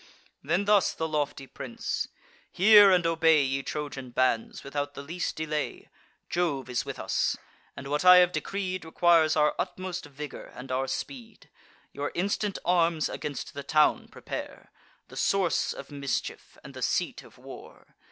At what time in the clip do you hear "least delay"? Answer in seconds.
5.03-5.89